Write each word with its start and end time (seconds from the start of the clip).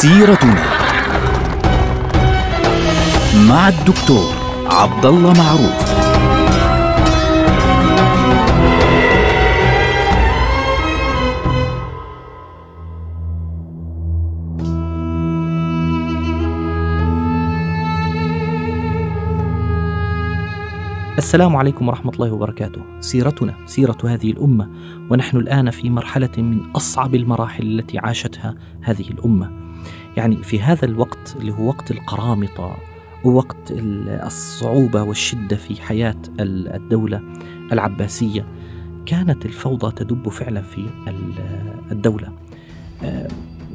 سيرتنا 0.00 0.64
مع 3.48 3.68
الدكتور 3.68 4.34
عبد 4.66 5.06
الله 5.06 5.32
معروف 5.32 5.90
السلام 21.18 21.56
عليكم 21.56 21.88
ورحمة 21.88 22.12
الله 22.12 22.32
وبركاته. 22.32 22.82
سيرتنا 23.00 23.54
سيرة 23.66 23.98
هذه 24.04 24.30
الأمة 24.30 24.68
ونحن 25.10 25.36
الآن 25.36 25.70
في 25.70 25.90
مرحلة 25.90 26.30
من 26.38 26.70
أصعب 26.76 27.14
المراحل 27.14 27.62
التي 27.62 27.98
عاشتها 27.98 28.54
هذه 28.82 29.10
الأمة. 29.10 29.69
يعني 30.16 30.36
في 30.36 30.60
هذا 30.60 30.84
الوقت 30.84 31.36
اللي 31.40 31.52
هو 31.52 31.68
وقت 31.68 31.90
القرامطة 31.90 32.76
ووقت 33.24 33.70
الصعوبة 33.70 35.02
والشدة 35.02 35.56
في 35.56 35.82
حياة 35.82 36.16
الدولة 36.40 37.20
العباسية 37.72 38.46
كانت 39.06 39.46
الفوضى 39.46 39.92
تدب 39.92 40.28
فعلا 40.28 40.62
في 40.62 40.86
الدولة. 41.92 42.32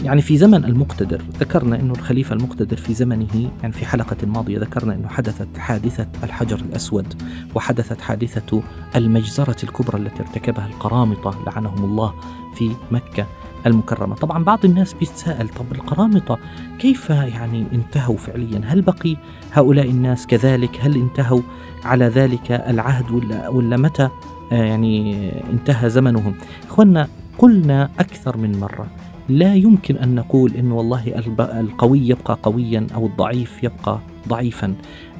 يعني 0.04 0.22
في 0.22 0.38
زمن 0.38 0.66
المقتدر 0.66 1.22
ذكرنا 1.40 1.80
أنه 1.80 1.94
الخليفة 1.94 2.36
المقتدر 2.36 2.78
في 2.78 2.94
زمنه 2.94 3.50
يعني 3.62 3.74
في 3.74 3.86
حلقة 3.86 4.28
ماضية 4.28 4.60
ذكرنا 4.60 4.94
أنه 4.94 5.08
حدثت 5.08 5.58
حادثة 5.58 6.08
الحجر 6.24 6.60
الأسود 6.60 7.22
وحدثت 7.56 8.02
حادثة 8.02 8.64
المجزرة 8.96 9.64
الكبرى 9.64 9.98
التي 10.02 10.24
ارتكبها 10.24 10.68
القرامطة 10.68 11.44
لعنهم 11.48 11.84
الله 11.86 12.14
في 12.56 12.72
مكة 12.92 13.28
المكرمة. 13.66 14.16
طبعا 14.16 14.44
بعض 14.44 14.66
الناس 14.66 14.94
بيتساءل 14.94 15.50
طب 15.50 15.72
القرامطة 15.72 16.40
كيف 16.80 17.10
يعني 17.10 17.66
انتهوا 17.74 18.18
فعليا؟ 18.18 18.62
هل 18.66 18.82
بقي 18.82 19.18
هؤلاء 19.54 19.90
الناس 19.90 20.28
كذلك؟ 20.28 20.80
هل 20.82 20.96
انتهوا 20.96 21.42
على 21.84 22.06
ذلك 22.06 22.52
العهد 22.52 23.12
ولا, 23.12 23.50
ولا 23.50 23.78
متى؟ 23.78 24.10
يعني 24.52 25.30
انتهى 25.54 25.90
زمنهم. 25.90 26.36
اخوانا 26.70 27.08
قلنا 27.38 27.90
أكثر 28.00 28.38
من 28.38 28.60
مرة 28.60 28.88
لا 29.30 29.56
يمكن 29.56 29.96
أن 29.98 30.16
نقول 30.16 30.52
أن 30.52 30.72
والله 30.72 31.08
القوي 31.40 32.08
يبقى 32.10 32.38
قويا 32.44 32.88
أو 32.96 33.06
الضعيف 33.06 33.64
يبقى 33.64 34.00
ضعيفا. 34.28 34.74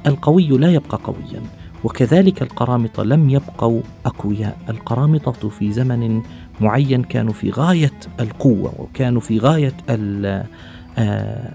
القوي 0.06 0.48
لا 0.48 0.70
يبقى 0.70 0.98
قويا 1.04 1.42
وكذلك 1.84 2.42
القرامطة 2.42 3.02
لم 3.02 3.30
يبقوا 3.30 3.80
أقوياء. 4.06 4.56
القرامطة 4.68 5.48
في 5.48 5.72
زمن 5.72 6.22
معين 6.60 7.02
كانوا 7.02 7.32
في 7.32 7.50
غاية 7.50 7.92
القوة 8.20 8.72
وكانوا 8.78 9.20
في 9.20 9.38
غاية 9.38 9.72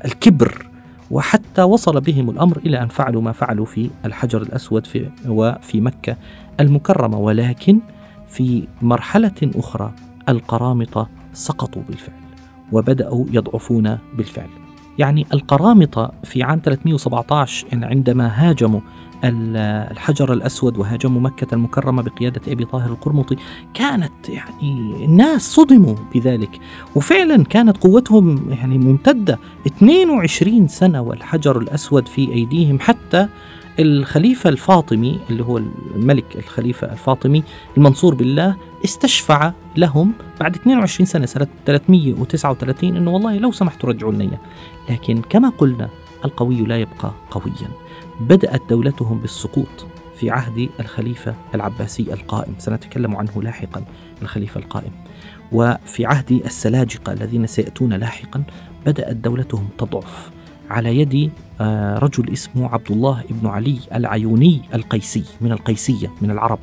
الكبر 0.05 0.67
وحتى 1.11 1.61
وصل 1.61 2.01
بهم 2.01 2.29
الأمر 2.29 2.57
إلى 2.57 2.81
أن 2.81 2.87
فعلوا 2.87 3.21
ما 3.21 3.31
فعلوا 3.31 3.65
في 3.65 3.89
الحجر 4.05 4.41
الأسود 4.41 4.85
في 4.85 5.09
وفي 5.27 5.81
مكة 5.81 6.15
المكرمة. 6.59 7.17
ولكن 7.17 7.79
في 8.27 8.67
مرحلة 8.81 9.51
أخرى 9.55 9.93
القرامطة 10.29 11.09
سقطوا 11.33 11.81
بالفعل 11.89 12.15
وبدأوا 12.71 13.25
يضعفون 13.31 13.97
بالفعل. 14.17 14.49
يعني 15.01 15.25
القرامطة 15.33 16.11
في 16.23 16.43
عام 16.43 16.61
317 16.65 17.67
عندما 17.73 18.27
هاجموا 18.35 18.81
الحجر 19.23 20.33
الأسود 20.33 20.77
وهاجموا 20.77 21.21
مكة 21.21 21.55
المكرمة 21.55 22.01
بقيادة 22.01 22.41
أبي 22.47 22.65
طاهر 22.65 22.89
القرمطي 22.89 23.35
كانت 23.73 24.29
يعني 24.29 25.05
الناس 25.05 25.41
صدموا 25.41 25.95
بذلك. 26.15 26.59
وفعلا 26.95 27.43
كانت 27.43 27.77
قوتهم 27.77 28.49
يعني 28.49 28.77
ممتدة. 28.77 29.39
22 29.67 30.67
سنة 30.67 31.01
والحجر 31.01 31.57
الأسود 31.57 32.07
في 32.07 32.33
أيديهم 32.33 32.79
حتى 32.79 33.27
الخليفة 33.79 34.49
الفاطمي 34.49 35.19
اللي 35.29 35.43
هو 35.43 35.57
الملك 35.95 36.35
الخليفة 36.35 36.91
الفاطمي 36.91 37.43
المنصور 37.77 38.15
بالله 38.15 38.55
استشفع 38.85 39.53
لهم 39.77 40.13
بعد 40.39 40.55
22 40.55 41.05
سنة 41.05 41.25
سنة 41.25 41.47
339 41.65 42.97
أنه 42.97 43.11
والله 43.11 43.37
لو 43.37 43.51
سمحتوا 43.51 43.89
رجعوا 43.89 44.11
لنا. 44.11 44.37
لكن 44.89 45.21
كما 45.21 45.49
قلنا 45.49 45.89
القوي 46.25 46.61
لا 46.61 46.77
يبقى 46.77 47.11
قويا. 47.31 47.69
بدأت 48.19 48.61
دولتهم 48.69 49.19
بالسقوط 49.19 49.85
في 50.15 50.29
عهد 50.29 50.69
الخليفة 50.79 51.35
العباسي 51.55 52.13
القائم. 52.13 52.55
سنتكلم 52.57 53.15
عنه 53.15 53.43
لاحقا 53.43 53.83
الخليفة 54.21 54.59
القائم. 54.59 54.91
وفي 55.51 56.05
عهد 56.05 56.31
السلاجقة 56.31 57.13
الذين 57.13 57.47
سيأتون 57.47 57.93
لاحقا 57.93 58.43
بدأت 58.85 59.15
دولتهم 59.15 59.67
تضعف. 59.77 60.31
على 60.71 60.99
يد 60.99 61.31
رجل 62.03 62.33
اسمه 62.33 62.69
عبد 62.69 62.91
الله 62.91 63.23
بن 63.29 63.47
علي 63.47 63.79
العيوني 63.95 64.61
القيسي 64.73 65.23
من 65.41 65.51
القيسية 65.51 66.11
من 66.21 66.31
العرب. 66.31 66.59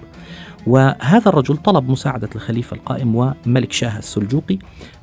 وهذا 0.66 1.28
الرجل 1.28 1.56
طلب 1.56 1.91
مساعدة 1.91 2.28
الخليفة 2.34 2.76
القائم 2.76 3.16
وملك 3.16 3.72
شاه 3.72 3.98
السلجوقي 3.98 4.58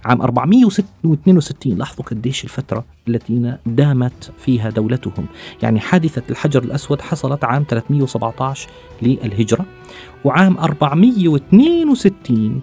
عام 0.06 0.22
462 0.22 1.78
لاحظوا 1.78 2.06
قديش 2.06 2.44
الفترة 2.44 2.86
التي 3.08 3.58
دامت 3.66 4.32
فيها 4.38 4.70
دولتهم. 4.70 5.26
يعني 5.64 5.80
حادثة 5.80 6.24
الحجر 6.30 6.64
الأسود 6.64 7.02
حصلت 7.02 7.44
عام 7.44 7.66
317 7.70 8.70
للهجرة 9.02 9.66
وعام 10.24 10.58
462 10.58 12.62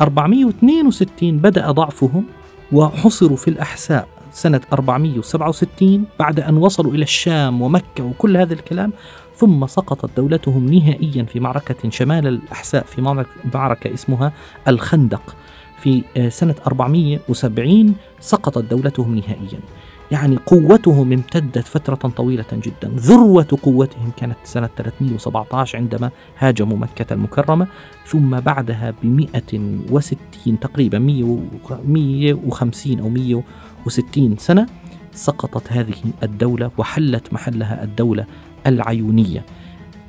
462 0.00 1.38
بدأ 1.38 1.70
ضعفهم 1.70 2.24
وحصروا 2.72 3.36
في 3.36 3.48
الأحساء. 3.48 4.08
سنة 4.32 4.60
467 4.72 6.04
بعد 6.18 6.40
أن 6.40 6.56
وصلوا 6.56 6.92
إلى 6.92 7.02
الشام 7.02 7.62
ومكة 7.62 8.04
وكل 8.04 8.36
هذا 8.36 8.54
الكلام 8.54 8.92
ثم 9.36 9.66
سقطت 9.66 10.16
دولتهم 10.16 10.74
نهائيا 10.74 11.24
في 11.24 11.40
معركة 11.40 11.90
شمال 11.90 12.26
الأحساء 12.26 12.84
في 12.84 13.24
معركة 13.54 13.94
اسمها 13.94 14.32
الخندق. 14.68 15.36
في 15.78 16.02
سنة 16.28 16.54
470 16.66 17.94
سقطت 18.20 18.64
دولتهم 18.64 19.14
نهائيا. 19.14 19.60
يعني 20.10 20.36
قوتهم 20.46 21.12
امتدت 21.12 21.66
فترة 21.66 21.94
طويلة 21.94 22.44
جدا. 22.52 22.92
ذروة 22.96 23.58
قوتهم 23.62 24.10
كانت 24.16 24.36
سنة 24.44 24.70
317 24.76 25.78
عندما 25.78 26.10
هاجموا 26.38 26.78
مكة 26.78 27.14
المكرمة 27.14 27.66
ثم 28.06 28.40
بعدها 28.40 28.90
ب 28.90 29.06
160 29.06 30.60
تقريبا 30.60 30.98
150 30.98 33.00
أو 33.00 33.08
160 33.86 34.36
سنة 34.36 34.66
سقطت 35.12 35.72
هذه 35.72 35.94
الدولة 36.22 36.70
وحلت 36.78 37.32
محلها 37.32 37.84
الدولة 37.84 38.26
العيونية. 38.66 39.44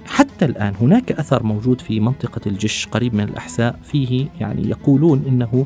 حتى 0.06 0.45
الآن 0.45 0.73
هناك 0.81 1.11
أثر 1.11 1.44
موجود 1.44 1.81
في 1.81 2.00
منطقة 2.00 2.41
الجش 2.47 2.88
قريب 2.88 3.16
من 3.16 3.23
الأحساء. 3.23 3.79
فيه 3.84 4.28
يعني 4.39 4.69
يقولون 4.69 5.23
إنه 5.28 5.66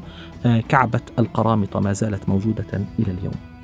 كعبة 0.69 1.01
القرامطة 1.19 1.79
ما 1.79 1.93
زالت 1.93 2.29
موجودة 2.29 2.65
إلى 2.73 3.11
اليوم. 3.11 3.56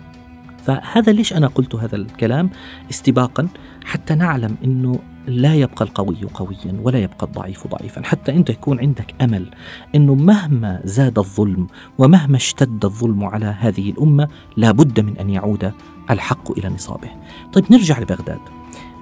فهذا 0.63 1.11
ليش 1.11 1.33
أنا 1.33 1.47
قلت 1.47 1.75
هذا 1.75 1.95
الكلام؟ 1.95 2.49
استباقا 2.89 3.47
حتى 3.85 4.15
نعلم 4.15 4.55
أنه 4.63 4.99
لا 5.27 5.55
يبقى 5.55 5.85
القوي 5.85 6.17
قويا 6.33 6.79
ولا 6.81 6.99
يبقى 6.99 7.27
الضعيف 7.27 7.67
ضعيفا 7.67 8.03
حتى 8.03 8.31
أنت 8.31 8.49
يكون 8.49 8.79
عندك 8.79 9.15
أمل 9.21 9.49
أنه 9.95 10.15
مهما 10.15 10.81
زاد 10.83 11.19
الظلم 11.19 11.67
ومهما 11.97 12.37
اشتد 12.37 12.85
الظلم 12.85 13.23
على 13.23 13.55
هذه 13.59 13.89
الأمة 13.89 14.27
لابد 14.57 14.99
من 14.99 15.17
أن 15.17 15.29
يعود 15.29 15.71
الحق 16.09 16.57
إلى 16.57 16.69
نصابه. 16.69 17.09
طيب 17.53 17.65
نرجع 17.71 17.99
لبغداد. 17.99 18.39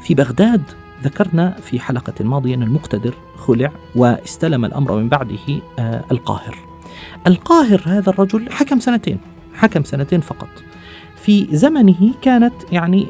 في 0.02 0.14
بغداد 0.14 0.62
ذكرنا 1.04 1.56
في 1.62 1.80
حلقة 1.80 2.24
ماضية 2.24 2.56
أن 2.56 2.64
المقتدر 2.64 3.14
خلع 3.38 3.72
واستلم 3.96 4.66
الأمر 4.66 4.98
من 4.98 5.10
بعده 5.10 5.62
آه 5.80 6.04
القاهر. 6.12 6.58
القاهر 7.28 7.82
هذا 7.86 8.10
الرجل 8.10 8.52
حكم 8.52 8.80
سنتين 8.80 9.20
حكم 9.54 9.84
سنتين 9.84 10.22
فقط. 10.22 10.50
في 11.24 11.48
زمنه 11.52 12.14
كانت 12.22 12.54
يعني 12.72 13.08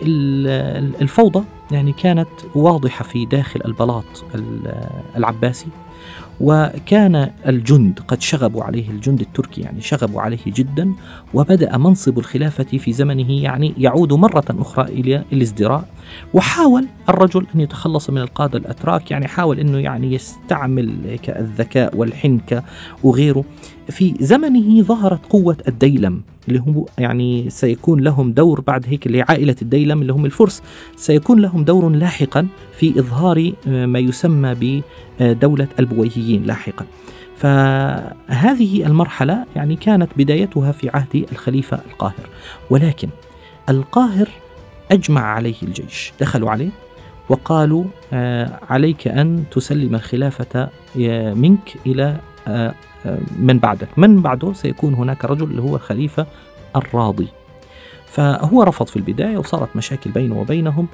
الفوضى 1.02 1.44
يعني 1.72 1.92
كانت 1.92 2.30
واضحة 2.56 3.04
في 3.04 3.26
داخل 3.26 3.62
البلاط 3.66 4.26
العباسي. 5.18 5.68
وكان 6.42 7.30
الجند 7.48 8.00
قد 8.08 8.22
شغبوا 8.22 8.64
عليه 8.64 8.90
الجند 8.90 9.22
التركي 9.22 9.62
يعني 9.62 9.82
شغبوا 9.82 10.22
عليه 10.22 10.38
جدا 10.48 10.94
وبدأ 11.34 11.78
منصب 11.78 12.20
الخلافة 12.20 12.64
في 12.64 12.94
زمنه 12.94 13.32
يعني 13.32 13.74
يعود 13.78 14.14
مرة 14.14 14.46
أخرى 14.50 14.86
إلى 14.86 15.24
الازدراء. 15.34 15.88
وحاول 16.34 16.86
الرجل 17.10 17.46
أن 17.56 17.60
يتخلص 17.60 18.10
من 18.10 18.18
القادة 18.18 18.60
الأتراك 18.60 19.12
يعني 19.12 19.28
حاول 19.28 19.60
أنه 19.60 19.78
يعني 19.78 20.14
يستعمل 20.14 21.20
الذكاء 21.30 21.98
والحنكة 21.98 22.64
وغيره. 23.04 23.44
في 23.90 24.14
زمنه 24.20 24.82
ظهرت 24.84 25.26
قوة 25.30 25.58
الديلم 25.68 26.22
اللي 26.48 26.60
هم 26.60 26.86
يعني 26.98 27.50
سيكون 27.50 28.00
لهم 28.00 28.32
دور 28.32 28.62
بعد 28.62 28.86
هيك 28.88 29.08
اللي 29.08 29.22
عائلة 29.22 29.56
الديلم 29.62 30.02
اللي 30.02 30.14
هم 30.14 30.26
الفرس. 30.26 30.62
سيكون 30.96 31.40
لهم 31.40 31.64
دور 31.64 31.90
لاحقا 31.90 32.48
في 32.78 33.00
إظهار 33.00 33.52
ما 33.66 34.00
يسمى 34.00 34.82
بدولة 35.20 35.68
البويهيين. 35.80 36.31
لاحقا. 36.38 36.86
فهذه 37.38 38.86
المرحلة 38.86 39.46
يعني 39.56 39.76
كانت 39.76 40.12
بدايتها 40.18 40.72
في 40.72 40.90
عهد 40.90 41.26
الخليفة 41.32 41.80
القاهر. 41.92 42.30
ولكن 42.70 43.10
القاهر 43.70 44.30
أجمع 44.92 45.22
عليه 45.22 45.56
الجيش. 45.64 46.14
دخلوا 46.20 46.52
عليه 46.52 46.70
وقالوا 47.30 47.84
آه، 48.14 48.60
عليك 48.70 49.08
أن 49.08 49.44
تسلم 49.52 49.96
الخلافة 49.96 50.70
آه، 51.00 51.34
منك 51.34 51.78
إلى 51.86 52.18
آه، 52.48 52.74
من 53.40 53.60
بعدك. 53.60 53.88
من 53.98 54.22
بعده 54.22 54.54
سيكون 54.54 54.94
هناك 54.94 55.26
رجل 55.26 55.44
اللي 55.44 55.62
هو 55.62 55.76
الخليفة 55.76 56.26
الراضي. 56.76 57.28
فهو 58.06 58.64
رفض 58.64 58.88
في 58.88 58.96
البداية 58.96 59.38
وصارت 59.38 59.76
مشاكل 59.76 60.12
بينه 60.12 60.40
وبينهم. 60.40 60.88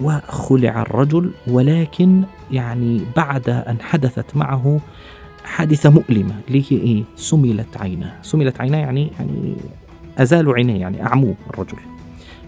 وخلع 0.00 0.82
الرجل 0.82 1.30
ولكن 1.46 2.22
يعني 2.50 3.00
بعد 3.16 3.48
أن 3.48 3.76
حدثت 3.80 4.36
معه 4.36 4.80
حادثة 5.44 5.90
مؤلمة 5.90 6.34
اللي 6.48 6.64
هي 6.70 6.76
إيه؟ 6.76 7.04
سملت 7.16 7.76
عيناه. 7.76 8.12
سملت 8.22 8.60
عيناه 8.60 8.78
يعني 8.78 9.10
يعني 9.18 9.54
أزالوا 10.18 10.54
عينيه 10.54 10.80
يعني 10.80 11.06
أعموه 11.06 11.34
الرجل. 11.50 11.78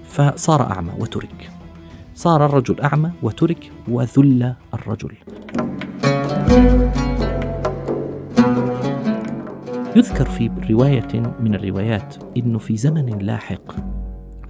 فصار 0.05 0.71
أعمى 0.73 0.93
وترك. 0.99 1.51
صار 2.15 2.47
الرجل 2.47 2.81
أعمى 2.81 3.11
وترك 3.23 3.71
وذل 3.89 4.55
الرجل. 4.75 5.13
يذكر 9.97 10.25
في 10.25 10.51
رواية 10.71 11.35
من 11.41 11.55
الروايات 11.55 12.15
أنه 12.37 12.59
في 12.59 12.77
زمن 12.77 13.19
لاحق 13.19 13.75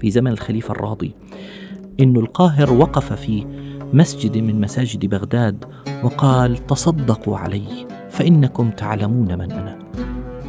في 0.00 0.10
زمن 0.10 0.30
الخليفة 0.30 0.72
الراضي 0.72 1.14
أن 2.00 2.16
القاهر 2.16 2.72
وقف 2.72 3.12
في 3.12 3.46
مسجد 3.92 4.38
من 4.38 4.60
مساجد 4.60 5.06
بغداد 5.06 5.64
وقال 6.02 6.66
تصدقوا 6.66 7.38
علي 7.38 7.86
فإنكم 8.10 8.70
تعلمون 8.70 9.38
من 9.38 9.52
أنا. 9.52 9.78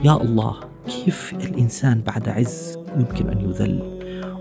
يا 0.03 0.21
الله 0.21 0.55
كيف 0.87 1.33
الإنسان 1.33 2.01
بعد 2.01 2.29
عز 2.29 2.77
يمكن 2.97 3.29
أن 3.29 3.49
يذل؟ 3.49 3.79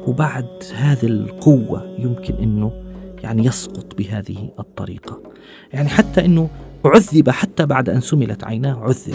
وبعد 0.06 0.48
هذه 0.74 1.06
القوة 1.06 1.94
يمكن 1.98 2.34
أنه 2.34 2.72
يعني 3.22 3.46
يسقط 3.46 3.98
بهذه 3.98 4.50
الطريقة. 4.58 5.20
يعني 5.72 5.88
حتى 5.88 6.24
أنه 6.24 6.48
عذب 6.84 7.30
حتى 7.30 7.66
بعد 7.66 7.88
أن 7.88 8.00
سملت 8.00 8.44
عيناه 8.44 8.80
عذب. 8.80 9.14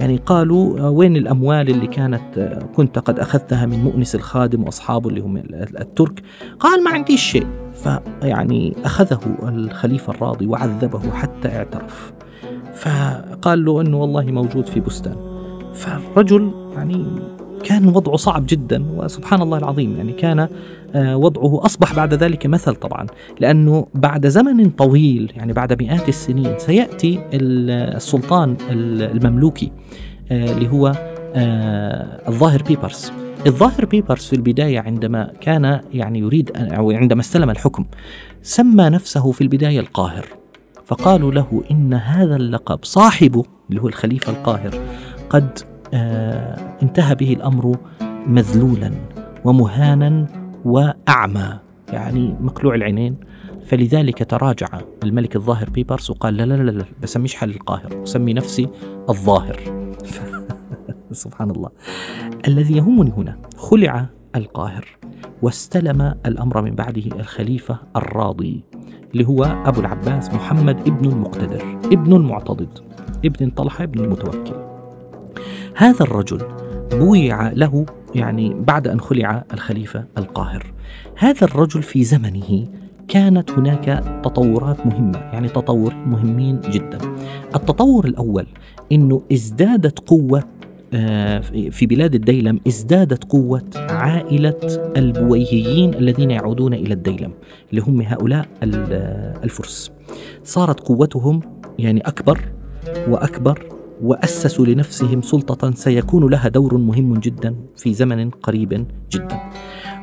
يعني 0.00 0.16
قالوا 0.16 0.88
وين 0.88 1.16
الأموال 1.16 1.70
اللي 1.70 1.86
كانت 1.86 2.58
كنت 2.76 2.98
قد 2.98 3.18
أخذتها 3.18 3.66
من 3.66 3.84
مؤنس 3.84 4.14
الخادم 4.14 4.64
وأصحابه 4.64 5.08
اللي 5.08 5.20
هم 5.20 5.36
الترك؟ 5.60 6.22
قال 6.60 6.84
ما 6.84 6.90
عنديش 6.90 7.22
شيء. 7.22 7.46
فيعني 7.72 8.76
أخذه 8.84 9.20
الخليفة 9.42 10.12
الراضي 10.12 10.46
وعذبه 10.46 11.10
حتى 11.10 11.48
اعترف. 11.48 12.12
فقال 12.74 13.64
له 13.64 13.80
أنه 13.80 13.96
والله 13.96 14.24
موجود 14.24 14.66
في 14.66 14.80
بستان. 14.80 15.16
فالرجل 15.74 16.52
يعني 16.76 17.06
كان 17.64 17.88
وضعه 17.88 18.16
صعب 18.16 18.46
جدا 18.48 18.84
وسبحان 18.96 19.42
الله 19.42 19.58
العظيم 19.58 19.96
يعني 19.96 20.12
كان 20.12 20.48
آه، 20.94 21.16
وضعه 21.16 21.66
أصبح 21.66 21.94
بعد 21.94 22.14
ذلك 22.14 22.46
مثل 22.46 22.74
طبعا 22.74 23.06
لأنه 23.40 23.86
بعد 23.94 24.26
زمن 24.26 24.70
طويل 24.70 25.32
يعني 25.36 25.52
بعد 25.52 25.82
مئات 25.82 26.08
السنين 26.08 26.58
سيأتي 26.58 27.20
السلطان 27.32 28.56
المملوكي 28.70 29.72
آه، 30.30 30.52
اللي 30.52 30.68
هو 30.68 30.92
آه، 31.34 32.28
الظاهر 32.28 32.62
بيبرس. 32.62 33.12
الظاهر 33.46 33.84
بيبرس 33.84 34.26
في 34.26 34.36
البداية 34.36 34.80
عندما 34.80 35.32
كان 35.40 35.80
يعني 35.92 36.18
يريد 36.18 36.50
أو 36.56 36.90
عندما 36.90 37.20
استلم 37.20 37.50
الحكم 37.50 37.84
سمى 38.42 38.84
نفسه 38.84 39.32
في 39.32 39.40
البداية 39.40 39.80
القاهر. 39.80 40.26
فقالوا 40.84 41.32
له 41.32 41.62
إن 41.70 41.94
هذا 41.94 42.36
اللقب 42.36 42.78
صاحبه 42.82 43.44
اللي 43.70 43.82
هو 43.82 43.88
الخليفة 43.88 44.32
القاهر 44.32 44.80
قد 45.30 45.58
انتهى 46.82 47.14
به 47.14 47.32
الأمر 47.32 47.76
مذلولا 48.26 48.90
ومهانا 49.44 50.26
وأعمى 50.64 51.58
يعني 51.92 52.36
مقلوع 52.40 52.74
العينين. 52.74 53.16
فلذلك 53.66 54.30
تراجع 54.30 54.68
الملك 55.04 55.36
الظاهر 55.36 55.70
بيبرس 55.70 56.10
وقال 56.10 56.36
لا 56.36 56.42
لا 56.42 56.54
لا 56.54 56.70
لا 56.70 56.84
بسميش 57.02 57.34
حل 57.34 57.50
القاهر 57.50 58.02
بسمي 58.02 58.32
نفسي 58.34 58.68
الظاهر. 59.08 59.60
سبحان 61.12 61.50
الله. 61.50 61.70
الذي 62.48 62.76
يهمني 62.76 63.12
هنا 63.16 63.36
خلع 63.56 64.06
القاهر 64.36 64.86
واستلم 65.42 66.14
الأمر 66.26 66.62
من 66.62 66.74
بعده 66.74 67.20
الخليفة 67.20 67.78
الراضي 67.96 68.64
اللي 69.12 69.26
هو 69.26 69.44
أبو 69.44 69.80
العباس 69.80 70.34
محمد 70.34 70.80
ابن 70.80 71.08
المقتدر 71.08 71.78
ابن 71.84 72.12
المعتضد 72.12 72.78
ابن 73.24 73.50
طلحة 73.50 73.84
ابن 73.84 74.04
المتوكل. 74.04 74.69
هذا 75.74 76.00
الرجل 76.00 76.42
بويع 76.92 77.50
له 77.50 77.86
يعني 78.14 78.54
بعد 78.54 78.88
أن 78.88 79.00
خلع 79.00 79.44
الخليفة 79.52 80.04
القاهر. 80.18 80.72
هذا 81.16 81.44
الرجل 81.44 81.82
في 81.82 82.04
زمنه 82.04 82.68
كانت 83.08 83.50
هناك 83.50 84.04
تطورات 84.24 84.86
مهمة 84.86 85.18
يعني 85.18 85.48
تطور 85.48 85.94
مهمين 85.94 86.60
جدا. 86.60 86.98
التطور 87.54 88.04
الأول 88.04 88.46
أنه 88.92 89.22
ازدادت 89.32 89.98
قوة 89.98 90.44
آه، 90.94 91.40
في 91.70 91.86
بلاد 91.86 92.14
الديلم 92.14 92.60
ازدادت 92.68 93.24
قوة 93.24 93.62
عائلة 93.76 94.60
البويهيين 94.96 95.94
الذين 95.94 96.30
يعودون 96.30 96.74
إلى 96.74 96.94
الديلم 96.94 97.32
اللي 97.70 97.82
هم 97.82 98.00
هؤلاء 98.00 98.46
الفرس. 99.44 99.92
صارت 100.44 100.80
قوتهم 100.80 101.40
يعني 101.78 102.00
أكبر 102.00 102.40
وأكبر 103.08 103.69
وأسسوا 104.02 104.66
لنفسهم 104.66 105.22
سلطة 105.22 105.70
سيكون 105.70 106.30
لها 106.30 106.48
دور 106.48 106.76
مهم 106.78 107.14
جدا 107.14 107.54
في 107.76 107.94
زمن 107.94 108.30
قريب 108.30 108.86
جدا. 109.12 109.50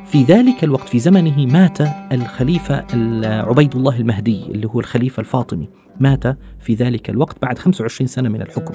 في 0.06 0.22
ذلك 0.22 0.64
الوقت 0.64 0.88
في 0.88 0.98
زمنه 0.98 1.46
مات 1.46 1.78
الخليفة 2.12 2.84
عبيد 3.24 3.76
الله 3.76 3.96
المهدي 3.96 4.42
اللي 4.46 4.66
هو 4.66 4.80
الخليفة 4.80 5.20
الفاطمي. 5.20 5.68
مات 6.00 6.24
في 6.60 6.74
ذلك 6.74 7.10
الوقت 7.10 7.36
بعد 7.42 7.58
25 7.58 8.06
سنة 8.06 8.28
من 8.28 8.42
الحكم. 8.42 8.74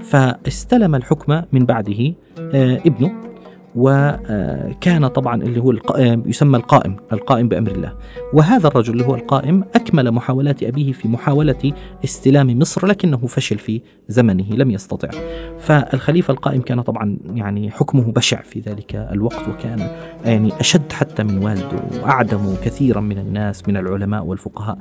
فاستلم 0.00 0.94
الحكم 0.94 1.42
من 1.52 1.66
بعده 1.66 2.14
آه، 2.40 2.80
ابنه 2.86 3.31
وكان 3.74 5.06
طبعا 5.06 5.42
اللي 5.42 5.60
هو 5.60 5.72
آه، 5.96 6.22
يسمى 6.26 6.56
القائم 6.56 6.96
القائم 7.12 7.48
بأمر 7.48 7.70
الله. 7.70 7.92
وهذا 8.32 8.68
الرجل 8.68 8.92
اللي 8.92 9.06
هو 9.06 9.14
القائم 9.14 9.64
أكمل 9.74 10.10
محاولات 10.10 10.62
أبيه 10.62 10.92
في 10.92 11.08
محاولة 11.08 11.72
استلام 12.04 12.58
مصر 12.58 12.86
لكنه 12.86 13.16
فشل 13.16 13.58
في 13.58 13.80
زمنه 14.08 14.44
لم 14.50 14.70
يستطع. 14.70 15.08
فالخليفة 15.58 16.32
القائم 16.32 16.60
كان 16.60 16.80
طبعا 16.80 17.18
يعني 17.34 17.70
حكمه 17.70 18.12
بشع 18.12 18.42
في 18.42 18.60
ذلك 18.60 18.94
الوقت 18.94 19.48
وكان 19.48 19.90
يعني 20.24 20.52
أشد 20.60 20.92
حتى 20.92 21.22
من 21.22 21.44
والده 21.44 21.80
وأعدم 22.02 22.54
كثيرا 22.64 23.00
من 23.00 23.18
الناس 23.18 23.68
من 23.68 23.76
العلماء 23.76 24.24
والفقهاء. 24.24 24.78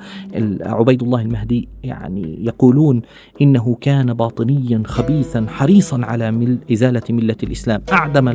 عبيد 0.61 1.03
الله 1.03 1.21
المهدي 1.21 1.69
يعني 1.83 2.45
يقولون 2.45 3.01
إنه 3.41 3.77
كان 3.81 4.13
باطنيا 4.13 4.83
خبيثا 4.85 5.45
حريصا 5.49 6.01
على 6.05 6.57
إزالة 6.71 7.03
ملة 7.09 7.35
الإسلام. 7.43 7.81
أعدم 7.91 8.27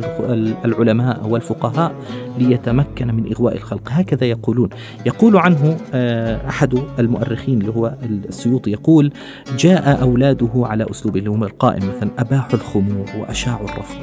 العلماء 0.65 1.27
والفقهاء 1.27 1.95
ليتمكن 2.37 3.15
من 3.15 3.31
إغواء 3.31 3.55
الخلق. 3.55 3.89
هكذا 3.91 4.25
يقولون. 4.25 4.69
يقول 5.05 5.37
عنه 5.37 5.77
آه، 5.93 6.49
أحد 6.49 6.79
المؤرخين 6.99 7.61
اللي 7.61 7.71
هو 7.71 7.93
السيوطي 8.03 8.71
يقول 8.71 9.11
جاء 9.59 10.01
أولاده 10.01 10.49
على 10.55 10.85
أسلوب 10.91 11.17
اللي 11.17 11.29
هم 11.29 11.43
القائم 11.43 11.89
مثلا 11.89 12.09
أباحوا 12.19 12.53
الخمور 12.53 13.05
وأشاعوا 13.19 13.69
الرفض. 13.69 13.97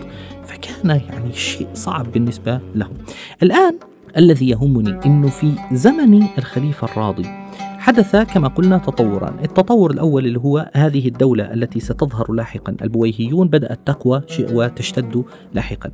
فكان 0.45 0.91
يعني 0.91 1.33
شيء 1.33 1.69
صعب 1.75 2.13
بالنسبة 2.13 2.61
لهم. 2.75 2.93
الآن 3.43 3.79
الذي 4.17 4.49
يهمني 4.51 5.01
أنه 5.07 5.29
في 5.29 5.53
زمن 5.73 6.27
الخليفة 6.39 6.87
الراضي 6.87 7.27
حدث 7.79 8.17
كما 8.17 8.49
قلنا 8.49 8.79
تطوران. 8.79 9.35
التطور 9.45 9.91
الأول 9.91 10.27
اللي 10.27 10.39
هو 10.39 10.71
هذه 10.75 11.09
الدولة 11.09 11.53
التي 11.55 11.81
ستظهر 11.81 12.33
لاحقا. 12.33 12.77
البويهيون 12.83 13.49
بدأت 13.49 13.79
تقوى 13.87 14.23
وتشتد 14.53 15.25
لاحقا. 15.55 15.91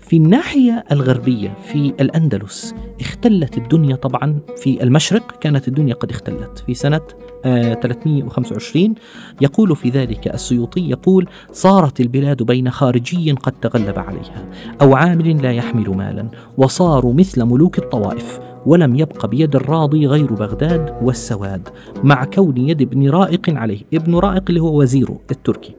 في 0.00 0.16
الناحية 0.16 0.84
الغربية 0.92 1.56
في 1.72 1.92
الأندلس 2.00 2.74
اختلت 3.00 3.58
الدنيا 3.58 3.96
طبعا 3.96 4.40
في 4.56 4.82
المشرق 4.82 5.38
كانت 5.38 5.68
الدنيا 5.68 5.94
قد 5.94 6.10
اختلت. 6.10 6.58
في 6.66 6.74
سنة 6.74 7.00
325 7.44 8.84
آه، 8.84 8.94
يقول 9.40 9.76
في 9.76 9.90
ذلك 9.90 10.28
السيوطي 10.34 10.90
يقول 10.90 11.28
صارت 11.52 12.00
البلاد 12.00 12.42
بين 12.42 12.70
خارجي 12.70 13.32
قد 13.32 13.52
تغلب 13.52 13.98
عليها 13.98 14.44
أو 14.82 14.94
عامل 14.94 15.42
لا 15.42 15.52
يحمل 15.52 15.90
مالا 15.90 16.28
وصاروا 16.56 17.14
مثل 17.14 17.44
ملوك 17.44 17.78
الطوائف 17.78 18.40
ولم 18.66 18.96
يبق 18.96 19.26
بيد 19.26 19.56
الراضي 19.56 20.06
غير 20.06 20.32
بغداد 20.32 20.94
والسواد 21.02 21.68
مع 22.04 22.24
كون 22.24 22.56
يد 22.56 22.82
ابن 22.82 23.08
رائق 23.10 23.50
عليه 23.50 23.80
ابن 23.94 24.14
رائق 24.14 24.42
اللي 24.48 24.60
هو 24.60 24.80
وزيره 24.80 25.20
التركي. 25.30 25.77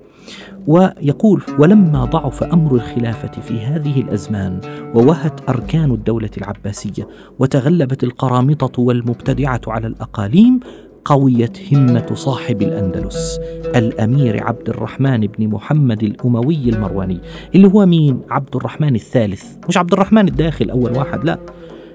ويقول 0.67 1.43
ولما 1.59 2.05
ضعف 2.05 2.43
أمر 2.43 2.75
الخلافة 2.75 3.41
في 3.41 3.59
هذه 3.59 4.01
الأزمان 4.01 4.59
ووهت 4.95 5.49
أركان 5.49 5.91
الدولة 5.91 6.29
العباسية 6.37 7.07
وتغلبت 7.39 8.03
القرامطة 8.03 8.81
والمبتدعة 8.81 9.61
على 9.67 9.87
الأقاليم 9.87 10.59
قويت 11.05 11.73
همة 11.73 12.05
صاحب 12.13 12.61
الأندلس 12.61 13.39
الأمير 13.75 14.43
عبد 14.43 14.69
الرحمن 14.69 15.19
بن 15.19 15.47
محمد 15.47 16.03
الأموي 16.03 16.69
المرواني 16.69 17.19
اللي 17.55 17.67
هو 17.67 17.85
مين؟ 17.85 18.21
عبد 18.29 18.55
الرحمن 18.55 18.95
الثالث. 18.95 19.43
مش 19.69 19.77
عبد 19.77 19.93
الرحمن 19.93 20.27
الداخل 20.27 20.69
أول 20.69 20.97
واحد 20.97 21.23
لا. 21.23 21.39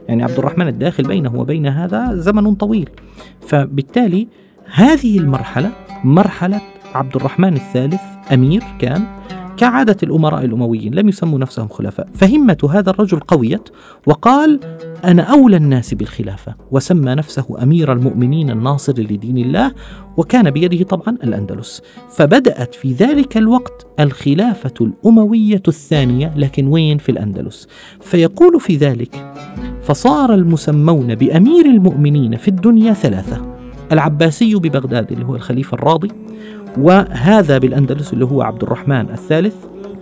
يعني 0.08 0.22
عبد 0.22 0.38
الرحمن 0.38 0.68
الداخل 0.68 1.02
بينه 1.02 1.40
وبين 1.40 1.66
هذا 1.66 2.14
زمن 2.14 2.54
طويل. 2.54 2.90
فبالتالي 3.40 4.28
هذه 4.74 5.18
المرحلة 5.18 5.70
مرحلة 6.04 6.60
عبد 6.94 7.16
الرحمن 7.16 7.54
الثالث 7.54 8.00
أمير 8.32 8.62
كان 8.78 9.04
كعادة 9.56 9.96
الأمراء 10.02 10.44
الأمويين 10.44 10.94
لم 10.94 11.08
يسموا 11.08 11.38
نفسهم 11.38 11.68
خلفاء. 11.68 12.08
فهمة 12.14 12.68
هذا 12.70 12.90
الرجل 12.90 13.20
قويت 13.20 13.68
وقال 14.06 14.60
أنا 15.04 15.22
أولى 15.22 15.56
الناس 15.56 15.94
بالخلافة 15.94 16.54
وسمى 16.70 17.14
نفسه 17.14 17.62
أمير 17.62 17.92
المؤمنين 17.92 18.50
الناصر 18.50 18.92
لدين 18.92 19.38
الله 19.38 19.72
وكان 20.16 20.50
بيده 20.50 20.84
طبعا 20.84 21.16
الأندلس. 21.24 21.82
فبدأت 22.16 22.74
في 22.74 22.92
ذلك 22.92 23.36
الوقت 23.36 23.86
الخلافة 24.00 24.74
الأموية 24.80 25.62
الثانية 25.68 26.34
لكن 26.36 26.66
وين؟ 26.66 26.98
في 26.98 27.08
الأندلس. 27.08 27.68
فيقول 28.00 28.60
في 28.60 28.76
ذلك 28.76 29.32
فصار 29.82 30.34
المسمون 30.34 31.14
بأمير 31.14 31.66
المؤمنين 31.66 32.36
في 32.36 32.48
الدنيا 32.48 32.92
ثلاثة 32.92 33.54
العباسي 33.92 34.54
ببغداد 34.54 35.12
اللي 35.12 35.24
هو 35.24 35.36
الخليفة 35.36 35.74
الراضي 35.74 36.08
وهذا 36.78 37.58
بالأندلس 37.58 38.12
اللي 38.12 38.24
هو 38.24 38.42
عبد 38.42 38.62
الرحمن 38.62 39.10
الثالث 39.10 39.54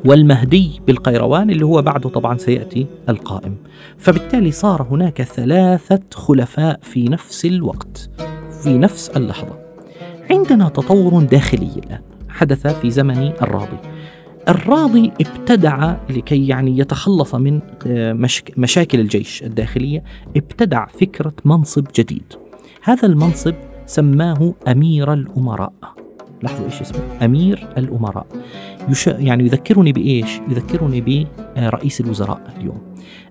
والمهدي 0.05 0.81
بالقيروان 0.87 1.51
اللي 1.51 1.65
هو 1.65 1.83
بعده 1.83 2.09
طبعا 2.09 2.37
سيأتي 2.39 2.87
القائم. 3.09 3.57
فبالتالي 3.99 4.51
صار 4.51 4.87
هناك 4.91 5.23
ثلاثة 5.23 6.01
خلفاء 6.15 6.81
في 6.83 7.05
نفس 7.05 7.45
الوقت 7.45 8.11
في 8.63 8.79
نفس 8.79 9.09
اللحظة. 9.09 9.59
عندنا 10.31 10.69
تطور 10.69 11.23
داخلي 11.23 11.71
الآن 11.77 12.01
حدث 12.29 12.67
في 12.67 12.91
زمن 12.91 13.33
الراضي. 13.43 13.79
الراضي 14.49 15.13
ابتدع 15.21 15.97
لكي 16.11 16.47
يعني 16.47 16.79
يتخلص 16.79 17.35
من 17.35 17.61
آه، 17.87 18.13
مشاكل 18.57 19.01
الجيش 19.01 19.43
الداخلية 19.43 20.05
ابتدع 20.37 20.87
فكرة 20.87 21.33
منصب 21.45 21.87
جديد. 21.95 22.33
هذا 22.83 23.09
المنصب 23.09 23.55
سماه 23.87 24.55
أمير 24.69 25.13
الأمراء. 25.13 25.73
لاحظوا 26.43 26.67
إيش 26.67 26.81
اسمه؟ 26.81 27.01
أمير 27.23 27.69
الأمراء. 27.79 28.27
يش... 28.89 29.07
يعني 29.07 29.45
يذكرني 29.45 29.93
بإيش؟ 29.93 30.41
يذكرني 30.49 31.27
برئيس 31.57 32.01
الوزراء 32.01 32.55
اليوم. 32.59 32.79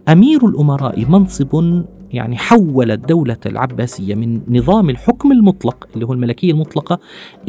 أمير 0.10 0.46
الأمراء 0.46 1.06
منصب 1.10 1.84
يعني 2.12 2.38
حول 2.38 2.91
الدولة 2.91 3.38
العباسية 3.46 4.15
من 4.15 4.41
نظام 4.48 4.89
الحكم 4.89 5.32
المطلق 5.32 5.88
اللي 5.94 6.06
هو 6.06 6.13
الملكية 6.13 6.51
المطلقة 6.51 7.00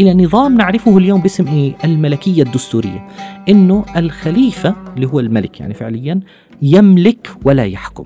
إلى 0.01 0.15
نظام 0.15 0.57
نعرفه 0.57 0.99
اليوم 0.99 1.21
باسم 1.21 1.47
إيه؟ 1.47 1.77
الملكية 1.85 2.43
الدستورية. 2.43 3.09
إنه 3.49 3.85
الخليفة 3.97 4.75
اللي 4.97 5.07
هو 5.07 5.21
الملك 5.21 5.61
يعني 5.61 5.75
فعليا 5.75 6.21
يملك 6.63 7.31
ولا 7.45 7.65
يحكم. 7.65 8.05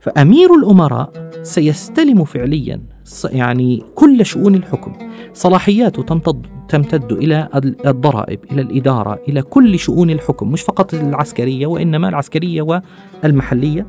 فأمير 0.00 0.54
الأمراء 0.54 1.30
سيستلم 1.42 2.24
فعليا 2.24 2.80
يعني 3.32 3.82
كل 3.94 4.26
شؤون 4.26 4.54
الحكم 4.54 4.92
صلاحياته 5.34 6.02
تمتد 6.02 6.46
تمتد 6.68 7.12
إلى 7.12 7.48
الضرائب 7.86 8.40
إلى 8.52 8.60
الإدارة 8.60 9.18
إلى 9.28 9.42
كل 9.42 9.78
شؤون 9.78 10.10
الحكم 10.10 10.52
مش 10.52 10.62
فقط 10.62 10.94
العسكرية 10.94 11.66
وإنما 11.66 12.08
العسكرية 12.08 12.80
والمحلية. 13.24 13.86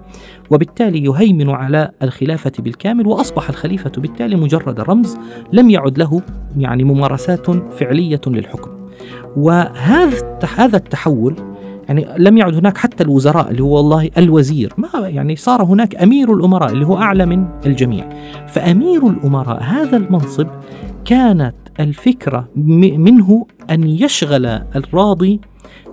وبالتالي 0.49 1.03
يهيمن 1.03 1.49
على 1.49 1.91
الخلافة 2.03 2.51
بالكامل 2.59 3.07
وأصبح 3.07 3.49
الخليفة 3.49 3.91
بالتالي 3.97 4.35
مجرد 4.35 4.79
رمز 4.79 5.17
لم 5.53 5.69
يعد 5.69 5.97
له 5.97 6.21
يعني 6.57 6.83
ممارسات 6.83 7.51
فعلية 7.73 8.21
للحكم. 8.27 8.71
وهذا 9.37 10.39
هذا 10.55 10.77
التحول 10.77 11.35
يعني 11.89 12.07
لم 12.17 12.37
يعد 12.37 12.55
هناك 12.55 12.77
حتى 12.77 13.03
الوزراء 13.03 13.51
اللي 13.51 13.63
هو 13.63 13.75
والله 13.77 14.09
الوزير 14.17 14.73
ما 14.77 15.07
يعني 15.07 15.35
صار 15.35 15.63
هناك 15.63 15.95
أمير 15.95 16.33
الأمراء 16.33 16.71
اللي 16.71 16.85
هو 16.85 16.97
أعلى 16.97 17.25
من 17.25 17.45
الجميع. 17.65 18.09
فأمير 18.47 19.07
الأمراء 19.07 19.63
هذا 19.63 19.97
المنصب 19.97 20.47
كانت 21.05 21.55
الفكرة 21.79 22.47
منه 22.55 23.45
أن 23.69 23.83
يشغل 23.83 24.45
الراضي 24.45 25.39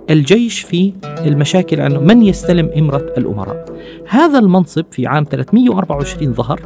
الجيش 0.09 0.59
في 0.59 0.93
المشاكل 1.25 1.81
عنه 1.81 1.99
من 1.99 2.21
يستلم 2.21 2.69
إمرة 2.77 3.13
الأمراء. 3.17 3.65
هذا 4.09 4.39
المنصب 4.39 4.85
في 4.91 5.07
عام 5.07 5.23
324 5.23 6.33
ظهر 6.33 6.61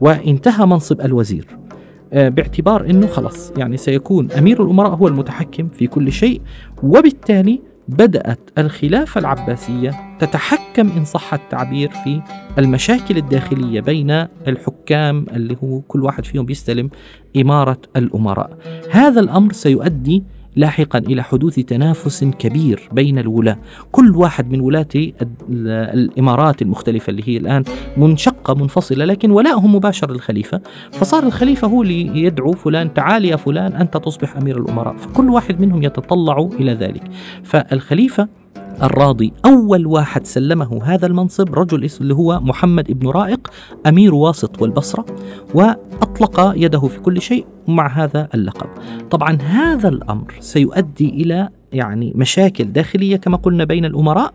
وانتهى 0.00 0.66
منصب 0.66 1.00
الوزير 1.00 1.46
آه، 2.12 2.28
باعتبار 2.28 2.90
أنه 2.90 3.06
خلص 3.06 3.52
يعني 3.56 3.76
سيكون 3.76 4.32
أمير 4.32 4.62
الأمراء 4.62 4.94
هو 4.94 5.08
المتحكم 5.08 5.68
في 5.68 5.86
كل 5.86 6.12
شيء 6.12 6.40
وبالتالي 6.82 7.60
بدأت 7.88 8.38
الخلافة 8.58 9.18
العباسية 9.18 10.16
تتحكم 10.18 10.90
إن 10.96 11.04
صح 11.04 11.34
التعبير 11.34 11.90
في 11.90 12.22
المشاكل 12.58 13.16
الداخلية 13.16 13.80
بين 13.80 14.10
الحكام 14.48 15.26
اللي 15.32 15.56
هو 15.64 15.80
كل 15.80 16.02
واحد 16.04 16.24
فيهم 16.24 16.46
بيستلم 16.46 16.90
إمارة 17.36 17.78
الأمراء. 17.96 18.58
هذا 18.90 19.20
الأمر 19.20 19.52
سيؤدي 19.52 20.22
لاحقا 20.56 20.98
إلى 20.98 21.22
حدوث 21.22 21.54
تنافس 21.54 22.24
كبير 22.24 22.88
بين 22.92 23.18
الولاة. 23.18 23.58
كل 23.92 24.16
واحد 24.16 24.52
من 24.52 24.60
ولاة 24.60 24.86
الإمارات 25.50 26.62
المختلفة 26.62 27.10
اللي 27.10 27.22
هي 27.26 27.36
الآن 27.36 27.64
منشقة 27.96 28.54
منفصلة 28.54 29.04
لكن 29.04 29.30
ولاءهم 29.30 29.74
مباشر 29.74 30.10
للخليفة. 30.10 30.60
فصار 30.92 31.22
الخليفة 31.22 31.68
هو 31.68 31.82
اللي 31.82 32.22
يدعو 32.22 32.52
فلان 32.52 32.94
تعال 32.94 33.24
يا 33.24 33.36
فلان 33.36 33.72
أنت 33.72 33.96
تصبح 33.96 34.36
أمير 34.36 34.58
الأمراء. 34.58 34.96
فكل 34.96 35.30
واحد 35.30 35.60
منهم 35.60 35.82
يتطلع 35.82 36.48
إلى 36.60 36.72
ذلك. 36.72 37.02
فالخليفة 37.42 38.28
الراضي. 38.82 39.32
أول 39.44 39.86
واحد 39.86 40.26
سلمه 40.26 40.84
هذا 40.84 41.06
المنصب 41.06 41.54
رجل 41.54 41.90
اللي 42.00 42.14
هو 42.14 42.40
محمد 42.40 42.92
بن 43.00 43.08
رائق 43.08 43.50
أمير 43.86 44.14
واسط 44.14 44.62
والبصرة 44.62 45.06
وأطلق 45.54 46.52
يده 46.56 46.80
في 46.80 47.00
كل 47.00 47.20
شيء 47.20 47.46
مع 47.68 47.86
هذا 47.86 48.28
اللقب. 48.34 48.68
طبعا 49.10 49.38
هذا 49.42 49.88
الأمر 49.88 50.34
سيؤدي 50.40 51.08
إلى 51.08 51.48
يعني 51.72 52.12
مشاكل 52.14 52.64
داخلية 52.64 53.16
كما 53.16 53.36
قلنا 53.36 53.64
بين 53.64 53.84
الأمراء 53.84 54.34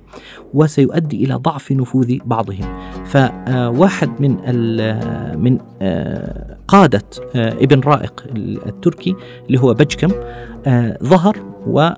وسيؤدي 0.54 1.26
إلى 1.26 1.34
ضعف 1.34 1.72
نفوذ 1.72 2.18
بعضهم. 2.26 2.80
فواحد 3.06 4.10
من 4.20 4.38
من 5.44 5.58
آه، 5.82 6.58
قادة 6.68 7.04
آه، 7.36 7.52
ابن 7.52 7.80
رائق 7.80 8.24
التركي 8.66 9.16
اللي 9.48 9.60
هو 9.60 9.74
بجكم 9.74 10.12
آه، 10.68 10.98
ظهر 11.04 11.38
و 11.68 11.90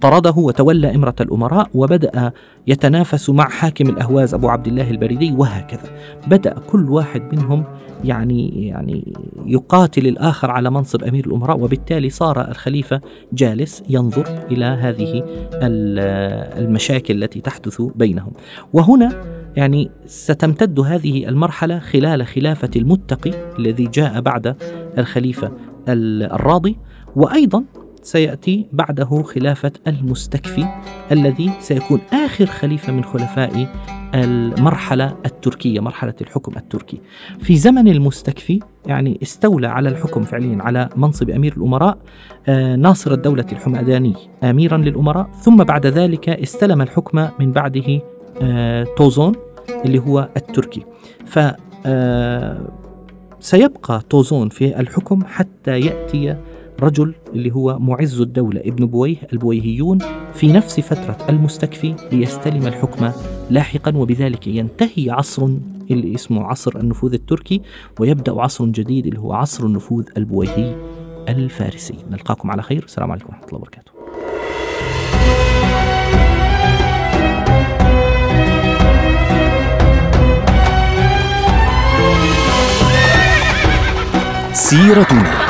طرده 0.00 0.34
وتولى 0.36 0.94
إمرة 0.94 1.14
الأمراء 1.20 1.68
وبدأ 1.74 2.32
يتنافس 2.66 3.30
مع 3.30 3.48
حاكم 3.48 3.88
الأهواز 3.88 4.34
أبو 4.34 4.48
عبد 4.48 4.66
الله 4.66 4.90
البريدي 4.90 5.32
وهكذا. 5.32 5.90
بدأ 6.26 6.54
كل 6.70 6.90
واحد 6.90 7.22
منهم 7.34 7.64
يعني 8.04 8.66
يعني 8.66 9.12
يقاتل 9.46 10.06
الآخر 10.06 10.50
على 10.50 10.70
منصب 10.70 11.04
أمير 11.04 11.26
الأمراء 11.26 11.60
وبالتالي 11.60 12.10
صار 12.10 12.50
الخليفة 12.50 13.00
جالس 13.32 13.82
ينظر 13.88 14.24
إلى 14.50 14.64
هذه 14.64 15.24
المشاكل 16.58 17.22
التي 17.22 17.40
تحدث 17.40 17.82
بينهم. 17.82 18.32
وهنا 18.72 19.22
يعني 19.56 19.90
ستمتد 20.06 20.80
هذه 20.80 21.28
المرحلة 21.28 21.78
خلال 21.78 22.26
خلافة 22.26 22.70
المتقي 22.76 23.30
الذي 23.58 23.86
جاء 23.86 24.20
بعد 24.20 24.56
الخليفة 24.98 25.52
الراضي. 25.88 26.76
وأيضا 27.16 27.64
سيأتي 28.02 28.66
بعده 28.72 29.22
خلافة 29.22 29.72
المستكفي 29.86 30.66
الذي 31.12 31.50
سيكون 31.60 32.00
آخر 32.12 32.46
خليفة 32.46 32.92
من 32.92 33.04
خلفاء 33.04 33.66
المرحلة 34.14 35.16
التركية 35.26 35.80
مرحلة 35.80 36.14
الحكم 36.20 36.52
التركي. 36.56 37.00
في 37.40 37.56
زمن 37.56 37.88
المستكفي 37.88 38.60
يعني 38.86 39.18
استولى 39.22 39.66
على 39.66 39.88
الحكم 39.88 40.22
فعليا 40.22 40.62
على 40.62 40.88
منصب 40.96 41.30
أمير 41.30 41.54
الأمراء 41.56 41.98
آه، 42.48 42.76
ناصر 42.76 43.12
الدولة 43.12 43.46
الحمداني 43.52 44.14
أميرا 44.42 44.76
للأمراء. 44.76 45.30
ثم 45.32 45.56
بعد 45.64 45.86
ذلك 45.86 46.28
استلم 46.28 46.82
الحكم 46.82 47.28
من 47.38 47.52
بعده 47.52 48.00
آه، 48.42 48.84
توزون 48.96 49.32
اللي 49.84 49.98
هو 49.98 50.28
التركي. 50.36 50.82
ف 51.26 51.38
آه، 51.86 52.60
سيبقى 53.40 54.02
توزون 54.10 54.48
في 54.48 54.80
الحكم 54.80 55.24
حتى 55.24 55.80
يأتي 55.80 56.36
رجل 56.80 57.14
اللي 57.32 57.54
هو 57.54 57.78
معز 57.78 58.20
الدولة 58.20 58.60
ابن 58.60 58.86
بويه 58.86 59.16
البويهيون 59.32 59.98
في 60.34 60.52
نفس 60.52 60.80
فترة 60.80 61.16
المستكفي 61.28 61.94
ليستلم 62.12 62.66
الحكم 62.66 63.10
لاحقا 63.50 63.96
وبذلك 63.96 64.46
ينتهي 64.46 65.10
عصر 65.10 65.48
اللي 65.90 66.14
اسمه 66.14 66.44
عصر 66.44 66.78
النفوذ 66.78 67.12
التركي 67.12 67.62
ويبدأ 68.00 68.40
عصر 68.40 68.66
جديد 68.66 69.06
اللي 69.06 69.18
هو 69.18 69.32
عصر 69.32 69.66
النفوذ 69.66 70.04
البويهي 70.16 70.76
الفارسي. 71.28 71.94
نلقاكم 72.10 72.50
على 72.50 72.62
خير. 72.62 72.84
السلام 72.84 73.10
عليكم 73.10 73.26
ورحمة 73.28 73.46
الله 73.46 73.58
وبركاته. 73.58 73.92
سيرتنا. 84.52 85.49